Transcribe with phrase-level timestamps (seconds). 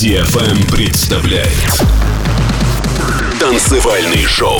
[0.00, 1.84] DFM представляет
[3.38, 4.58] Танцевальный шоу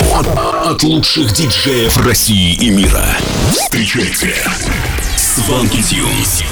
[0.66, 3.06] от лучших диджеев России и мира.
[3.50, 4.34] Встречайте
[5.16, 6.42] Сванки Тюнс.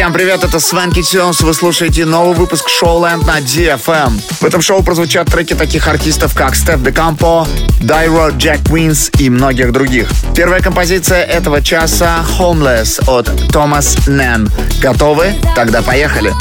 [0.00, 1.42] Всем привет, это Свенки Тюнс.
[1.42, 4.18] Вы слушаете новый выпуск Showland на DFM.
[4.40, 7.46] В этом шоу прозвучат треки таких артистов, как Стеф Де Кампо,
[7.82, 10.08] Дайро, Джек Квинс и многих других.
[10.34, 14.50] Первая композиция этого часа Homeless от Томас Нэн.
[14.80, 15.34] Готовы?
[15.54, 16.32] Тогда поехали.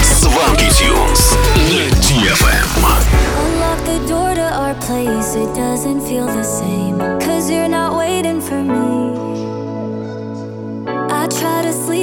[0.00, 0.70] Сванки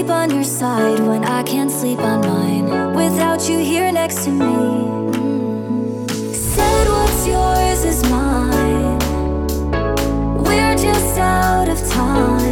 [0.04, 2.94] sleep on your side when I can't sleep on mine.
[2.94, 4.54] Without you here next to me.
[6.34, 9.00] Said what's yours is mine.
[10.44, 12.43] We're just out of time.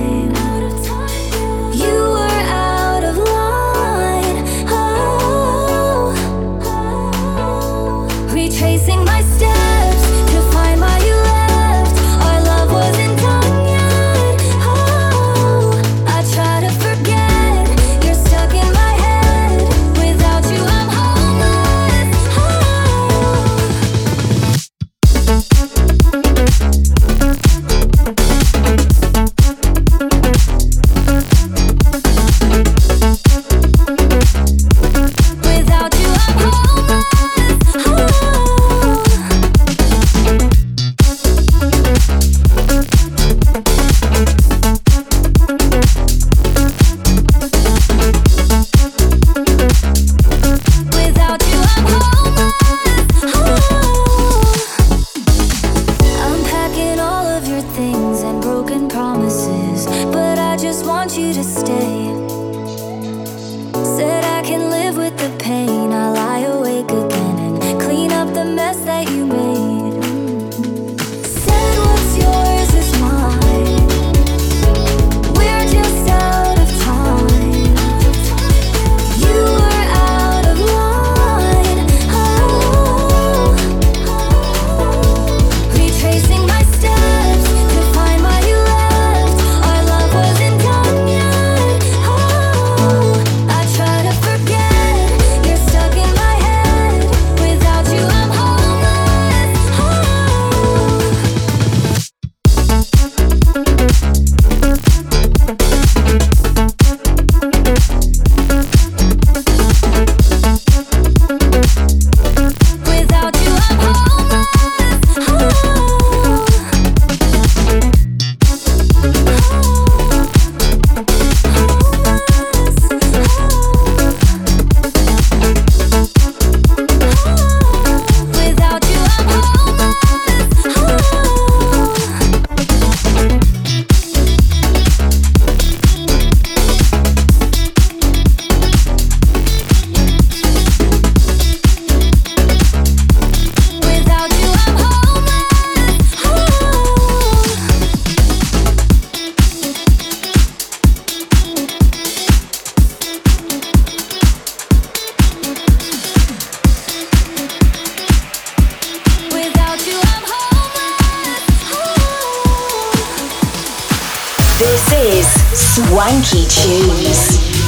[166.01, 167.60] Swanky Tunes.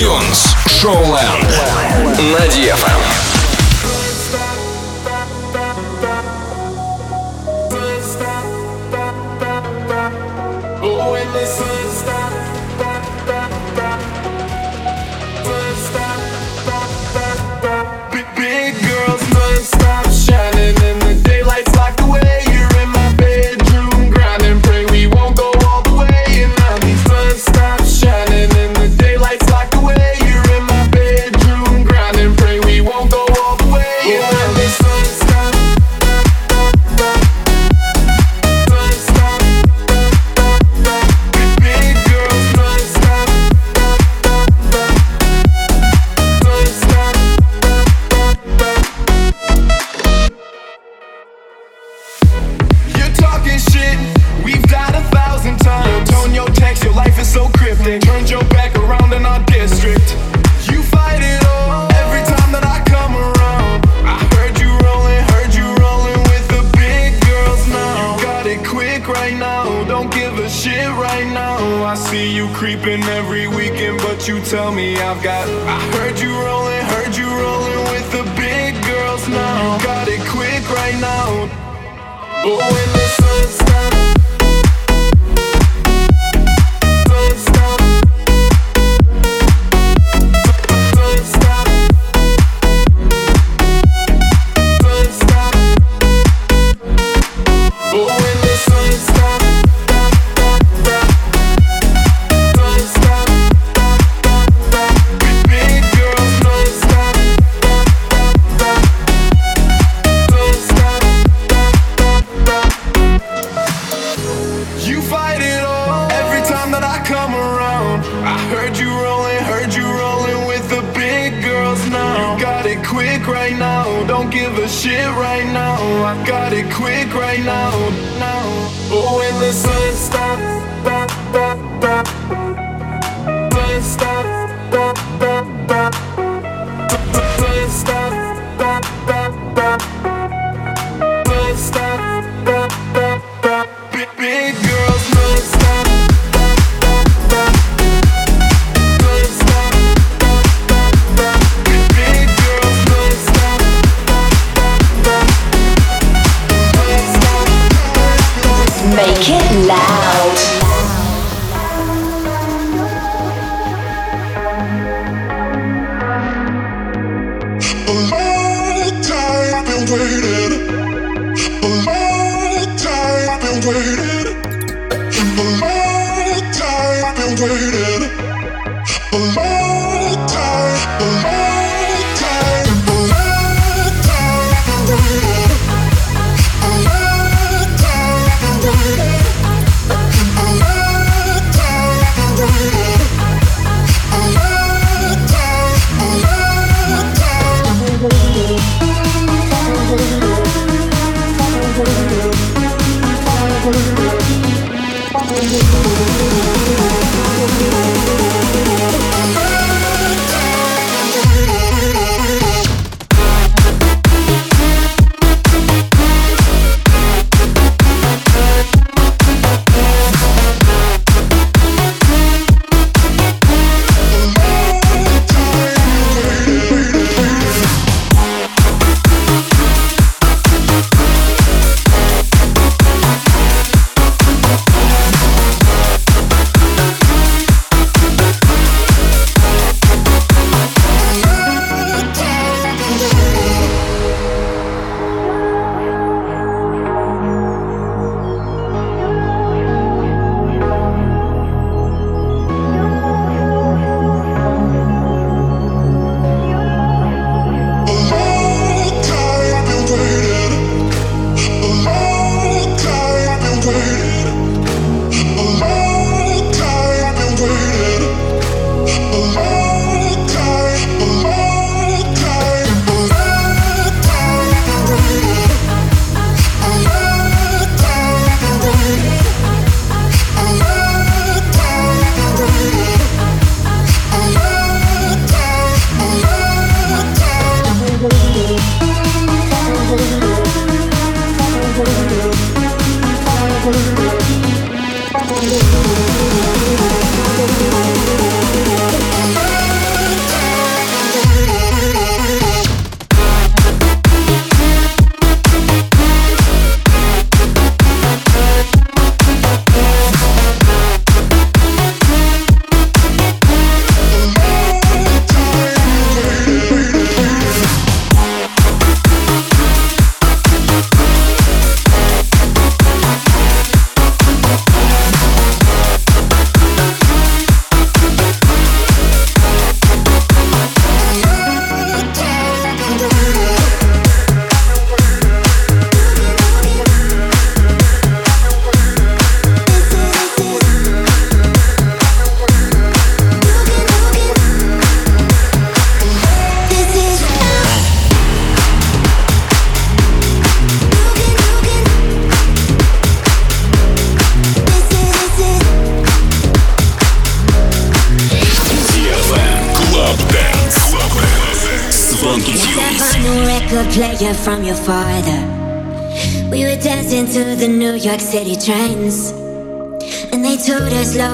[0.00, 0.56] iTunes.
[0.66, 1.50] Шоуленд.
[2.32, 3.39] На Диафа.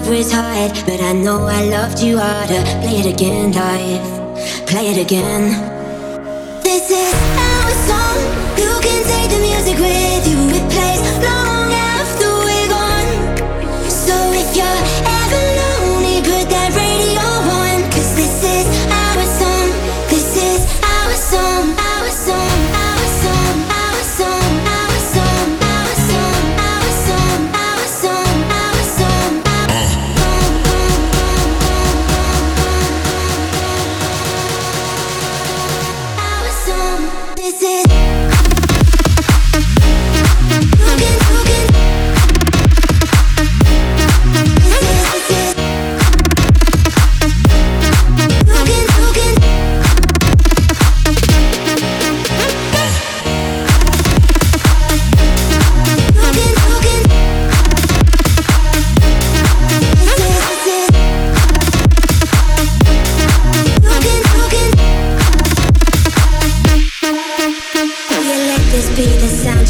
[0.07, 2.63] love was hard, but I know I loved you harder.
[2.83, 4.67] Play it again, life.
[4.67, 6.63] Play it again.
[6.63, 8.19] This is our song.
[8.59, 10.06] You can take the music with.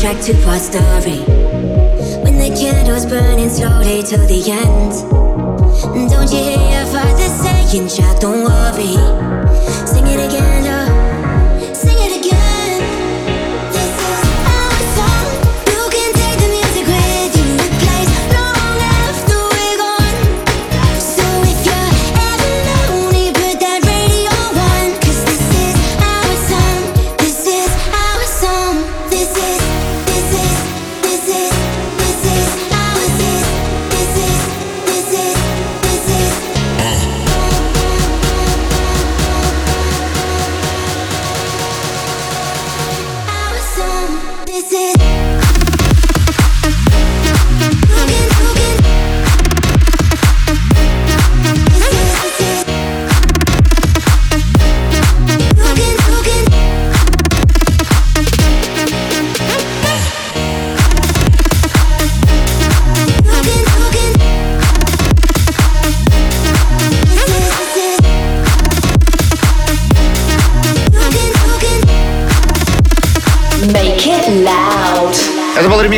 [0.06, 1.18] Back to our story.
[2.22, 4.92] When the candle's burning slowly till the end.
[6.08, 8.94] Don't you hear your father saying, "Child, don't worry?
[9.84, 10.55] Sing it again.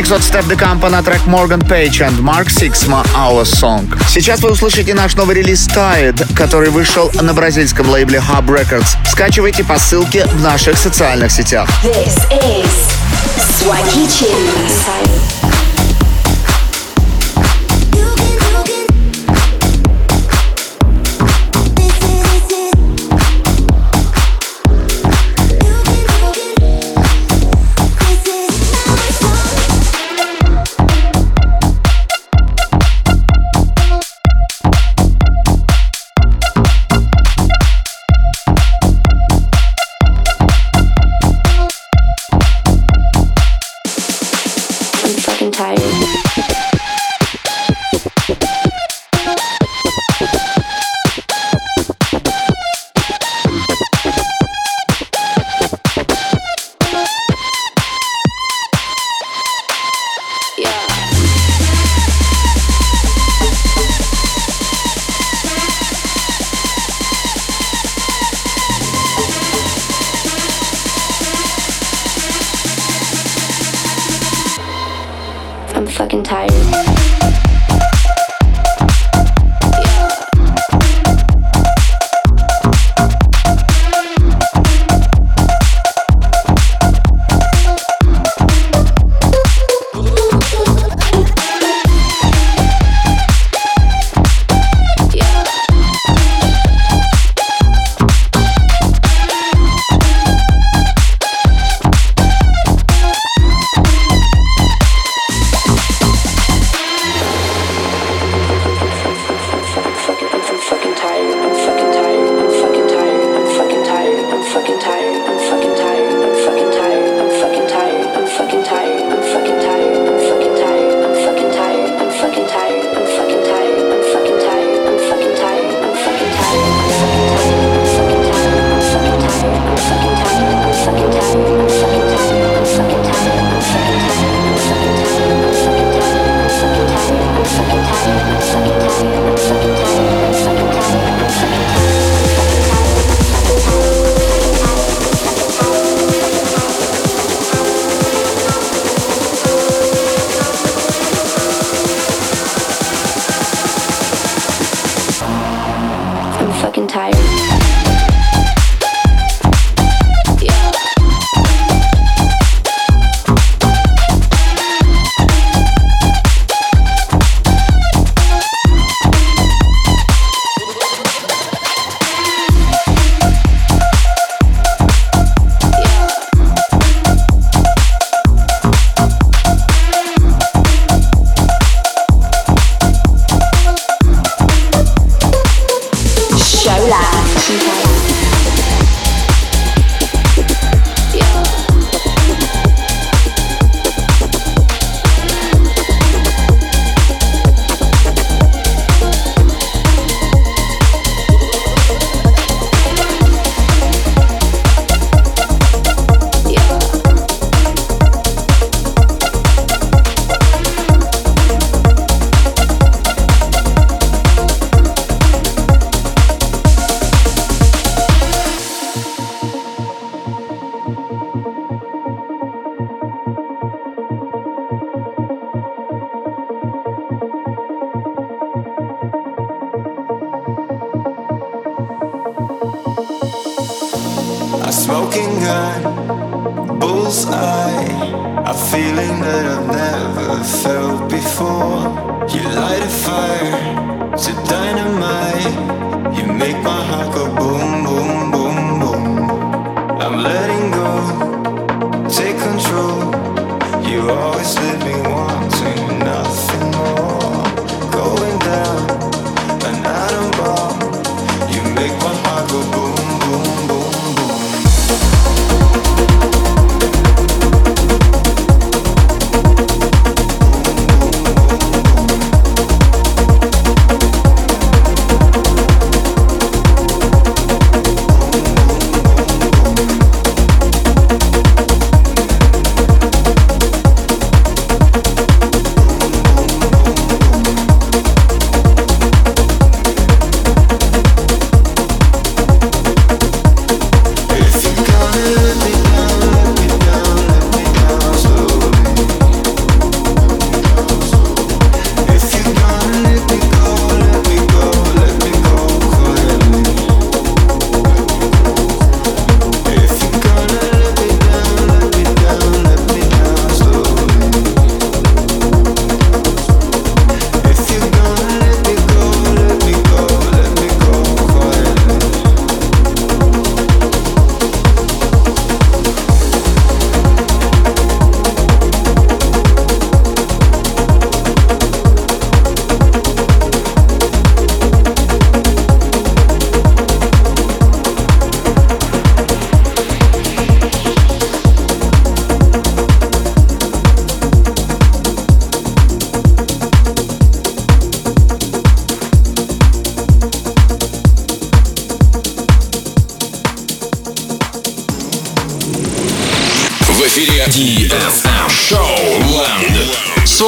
[0.09, 3.87] ремикс от Step the на трек Morgan Page and Mark Sixma Our Song.
[4.09, 8.97] Сейчас вы услышите наш новый релиз Tide, который вышел на бразильском лейбле Hub Records.
[9.07, 11.69] Скачивайте по ссылке в наших социальных сетях.
[11.83, 12.89] This is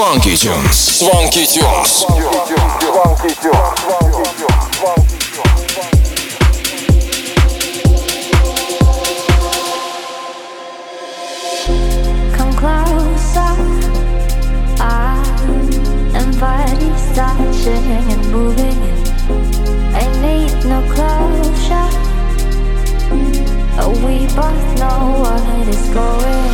[0.01, 0.97] Swanky Tunes.
[0.97, 2.05] swanky Tunes.
[2.05, 3.81] Funky Tunes.
[12.35, 13.53] Come closer.
[16.17, 18.81] I'm body's touching and moving.
[19.95, 21.91] I need no closure.
[24.07, 26.50] We both know what is going.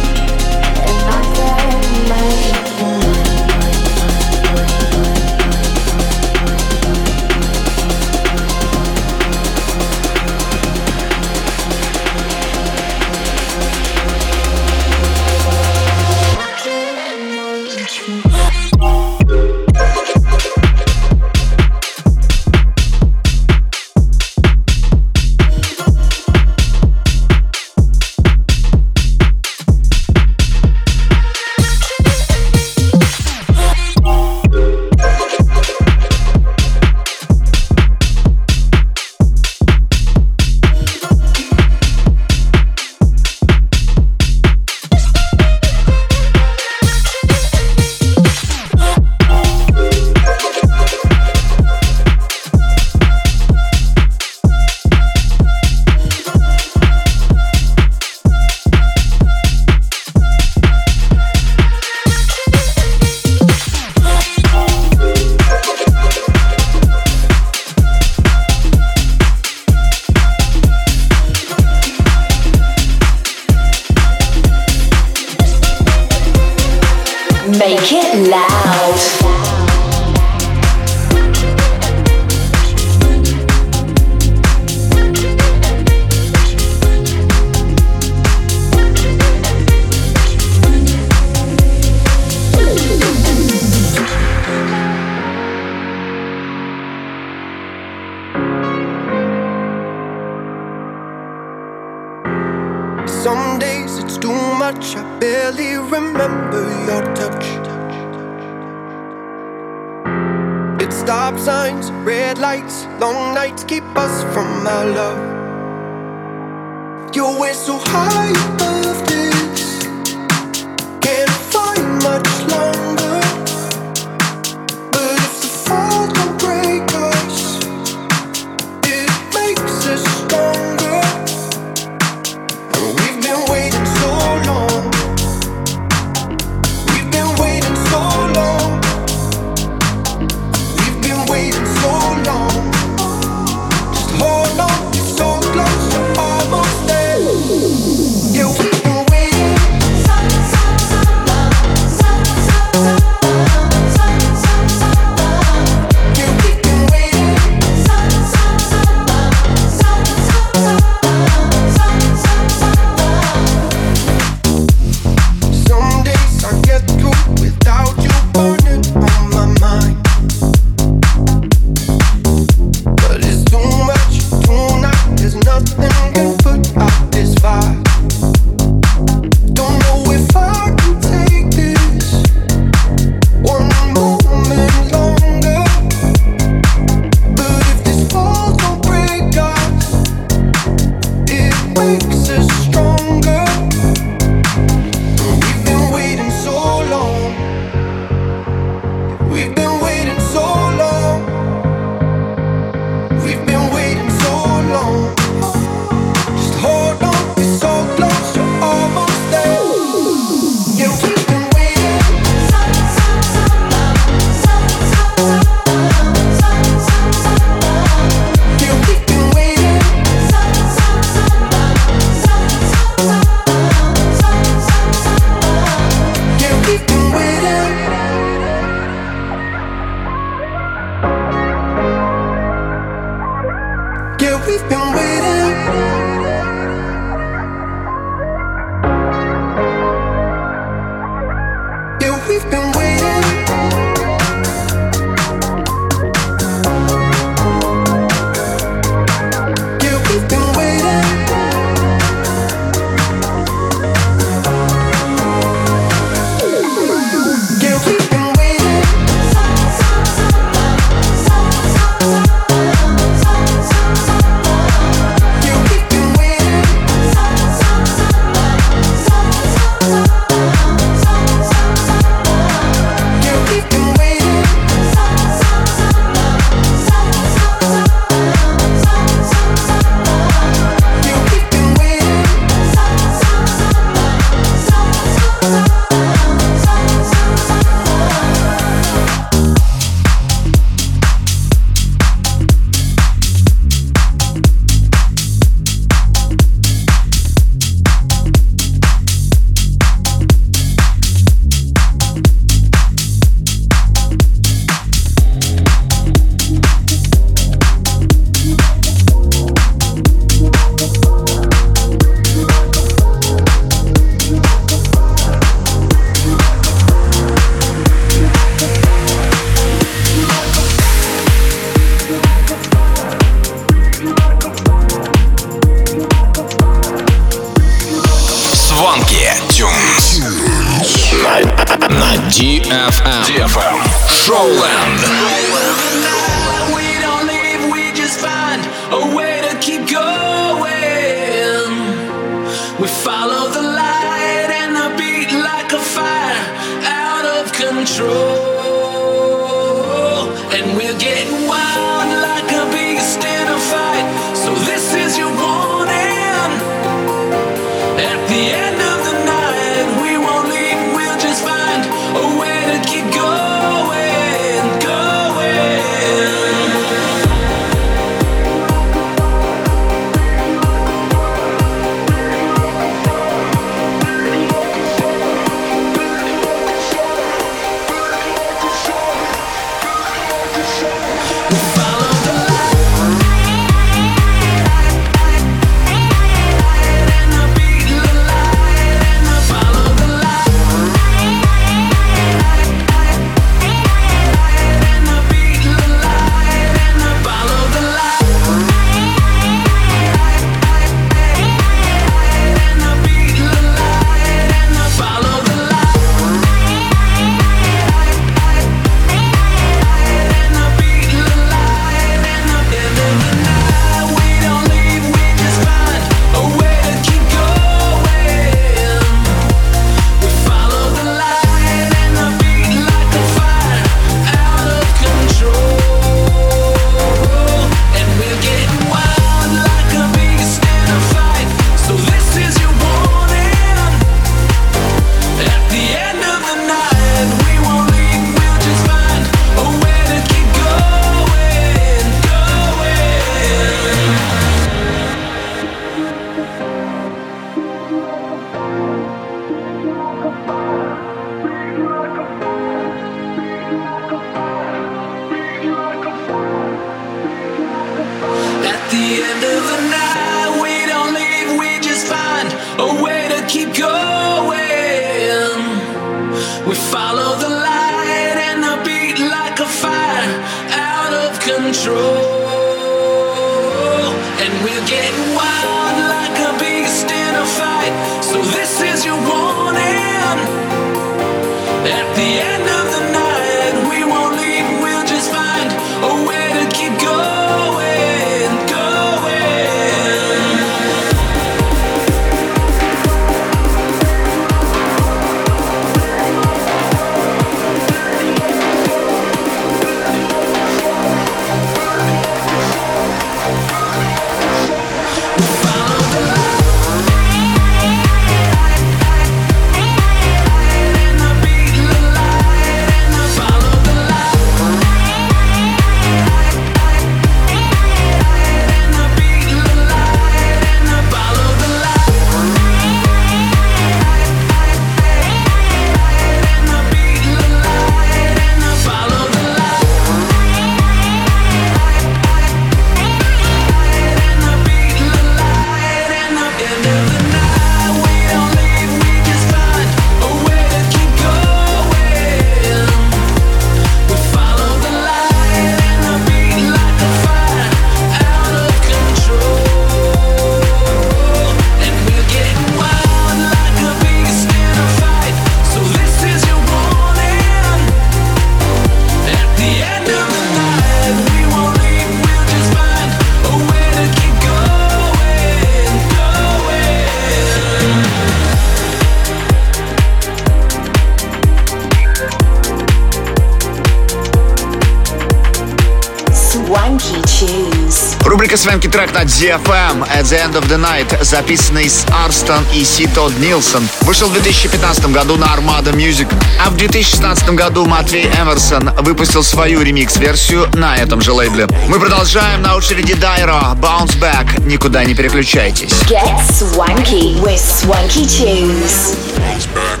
[578.96, 583.38] Трек на DFM At the End of the Night, записанный с Арстон и Си Тодд
[583.40, 586.26] Нилсон, вышел в 2015 году на Armada Music,
[586.64, 591.66] а в 2016 году Матвей Эмерсон выпустил свою ремикс-версию на этом же лейбле.
[591.88, 595.92] Мы продолжаем на очереди Дайро, Bounce Back, никуда не переключайтесь.
[596.08, 599.14] Get swanky with swanky tunes.
[599.36, 600.00] Bounce back.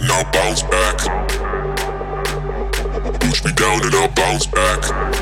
[0.00, 1.02] Now bounce back.
[3.20, 5.17] Push me down and I'll bounce back.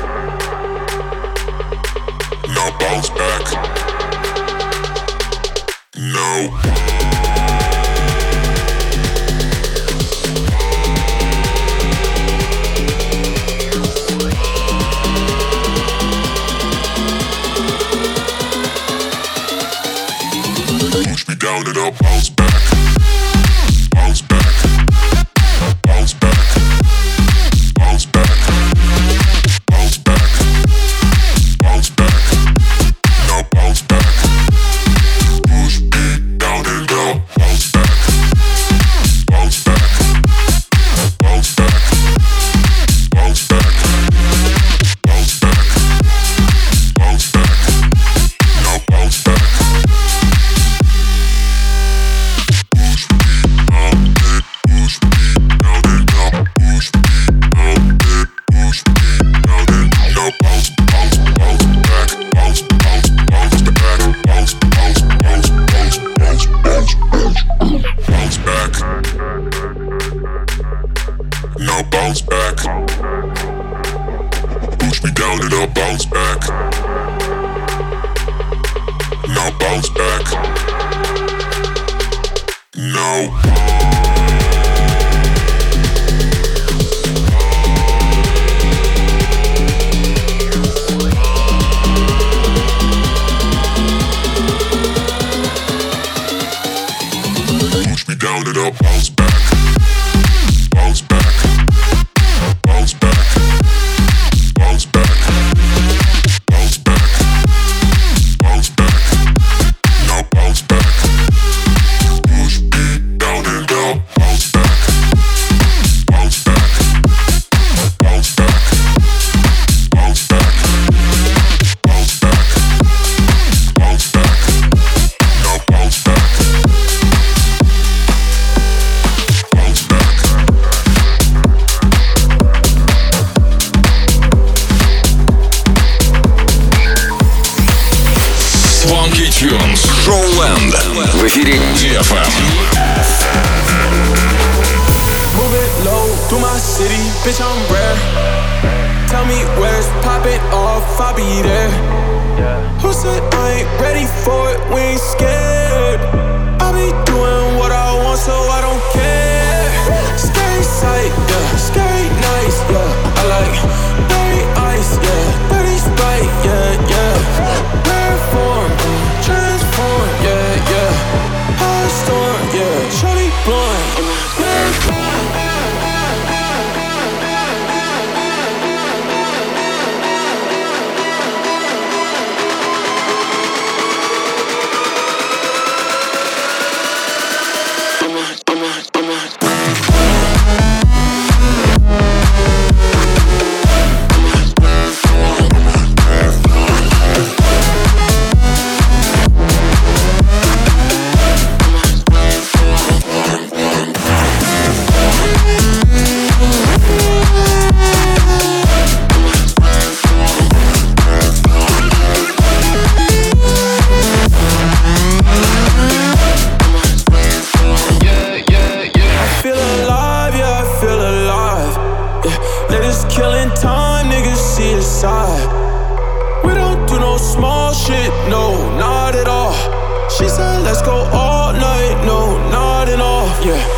[233.47, 233.76] руки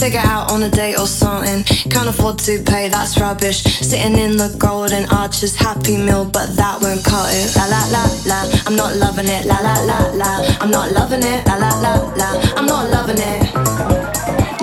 [0.00, 1.62] Take it out on a date or something.
[1.90, 3.62] Can't afford to pay, that's rubbish.
[3.62, 7.54] Sitting in the golden arches, happy meal, but that won't cut it.
[7.54, 9.44] La la la la, I'm not loving it.
[9.44, 11.46] La la la la, I'm not loving it.
[11.46, 13.54] La la la la, I'm not loving it.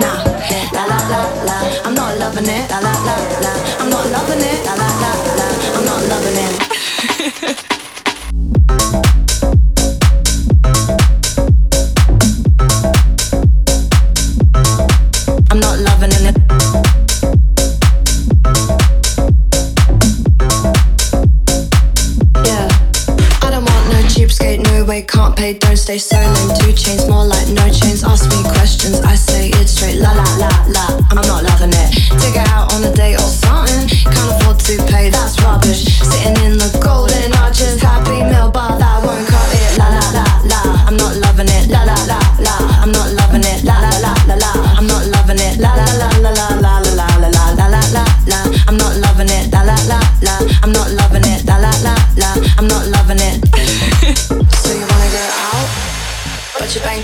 [0.00, 0.24] Nah,
[0.74, 2.68] la la la la, I'm not loving it.
[2.68, 4.64] La la la la, I'm not loving it.
[4.66, 6.36] La la la la, I'm not loving
[8.90, 9.04] it.
[25.38, 26.50] don't stay lame.
[26.58, 28.02] Two chains, more like no chains.
[28.02, 30.00] Ask me questions, I say it straight.
[30.00, 31.90] La la la la, I'm not loving it.
[32.18, 33.86] Take it out on a date or something.
[33.88, 35.84] Can't afford to pay, that's rubbish.
[36.02, 37.82] Sitting in the golden arches,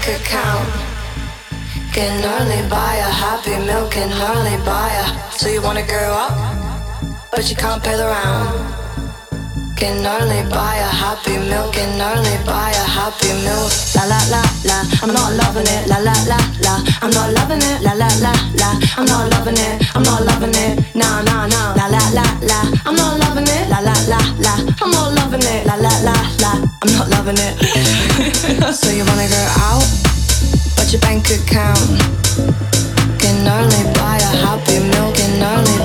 [0.06, 0.68] bank account
[1.92, 5.30] can only buy a happy meal, can only buy a.
[5.38, 8.83] So you wanna grow up, but you can't pay the round.
[9.84, 13.68] Can only buy a happy meal, can only buy a happy meal.
[13.92, 15.84] La la la la, I'm not loving it.
[15.92, 17.82] La la la la, I'm not loving it.
[17.84, 19.84] La la la la, I'm not loving it.
[19.94, 20.80] I'm not loving it.
[20.96, 21.76] Nah nah nah.
[21.76, 23.68] La la la la, I'm not loving it.
[23.68, 25.66] La la la la, I'm not loving it.
[25.66, 27.52] La la la la, I'm not loving it.
[28.72, 29.84] so you wanna go out,
[30.80, 32.00] but your bank account
[33.20, 35.83] can only buy a happy meal, can only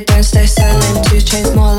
[0.00, 1.77] Thursday, silent, two chains more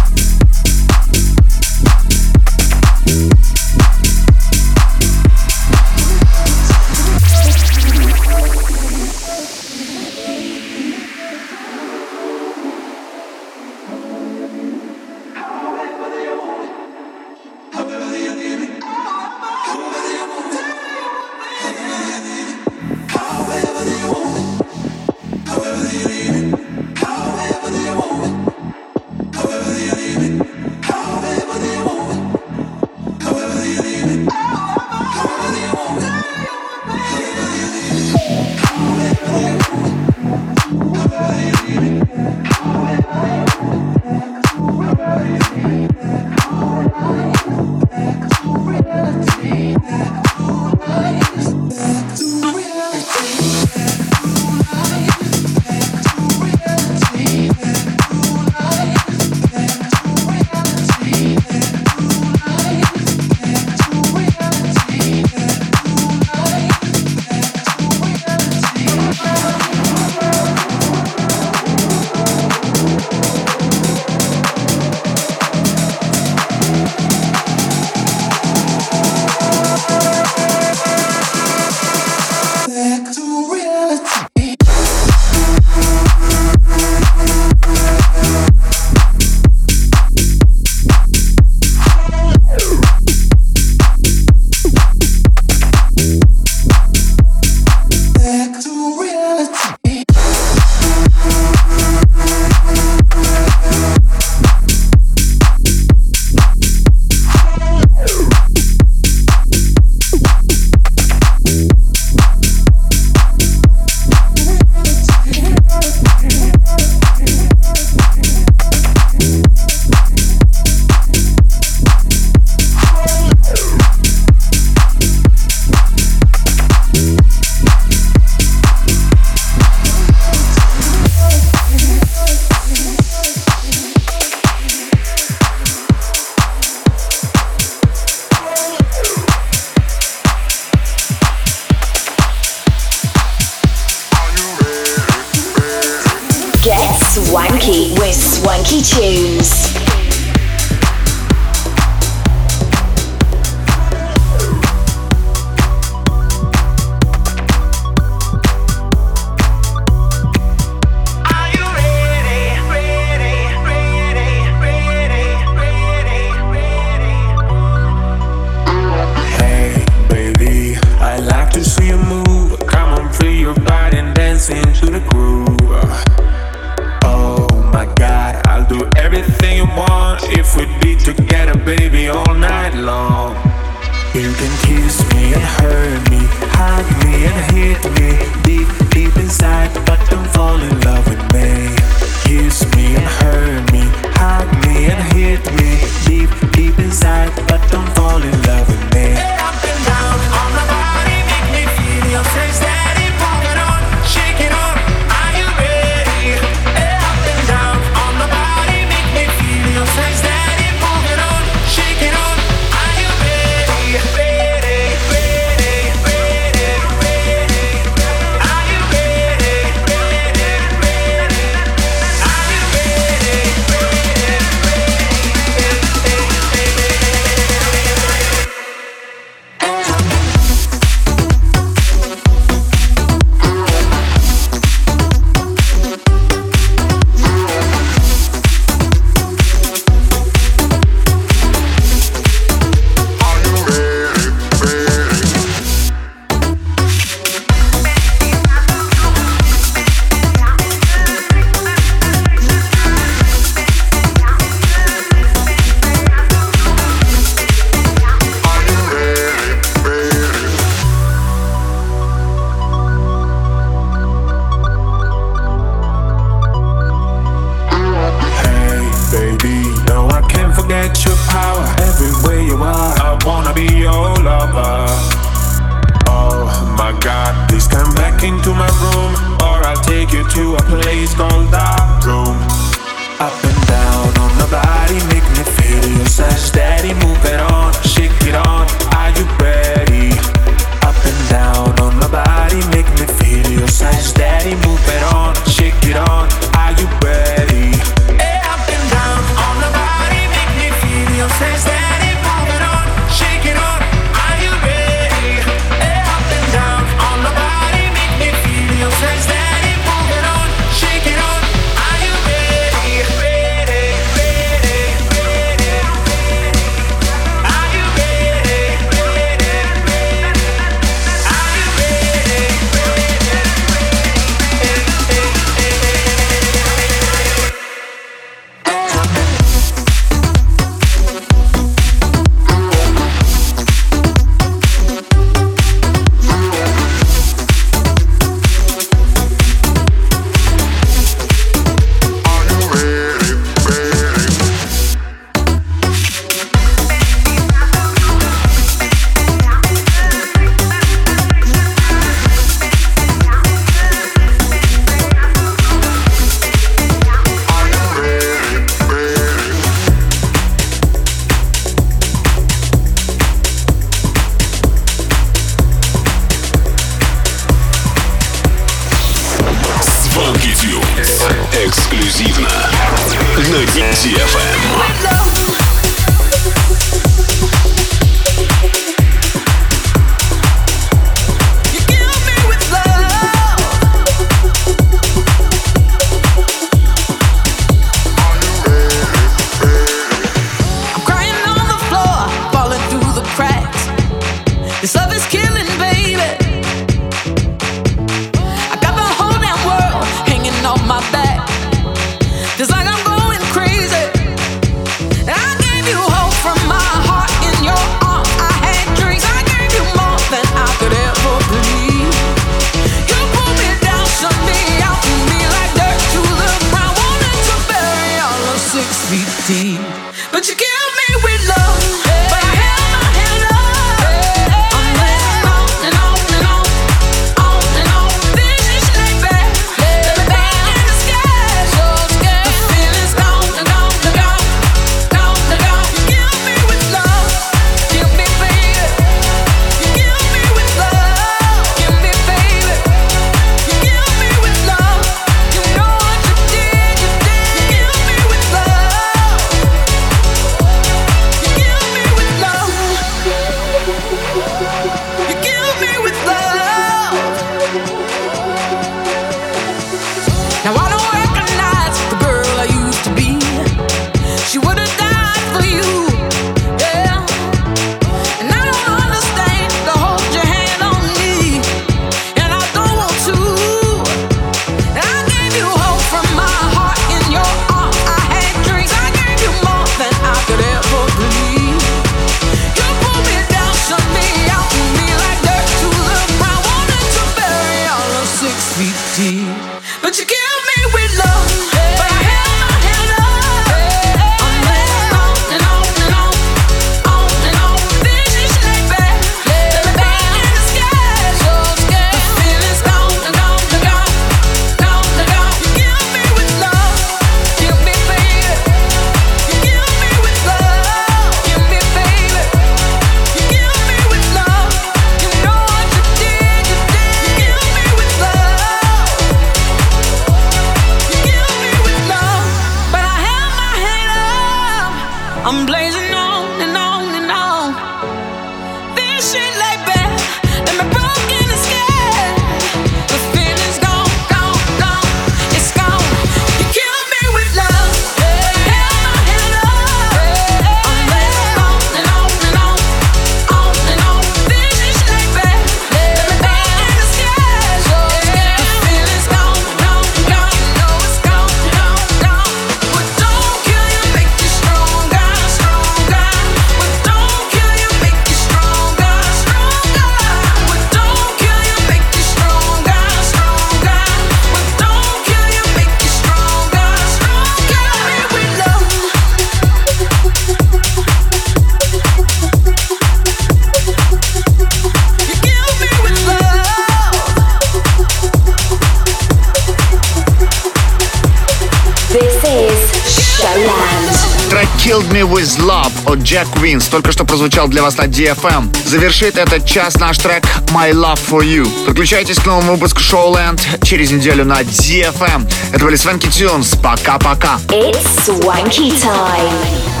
[586.11, 588.75] От Jack Wins только что прозвучал для вас на DFM.
[588.85, 590.43] Завершит этот час наш трек
[590.73, 591.65] My Love For You.
[591.85, 595.49] Подключайтесь к новому выпуску Showland через неделю на DFM.
[595.71, 596.75] Это были Свенки Тюнс.
[596.83, 597.59] Пока-пока.
[597.69, 600.00] It's Swanky Time.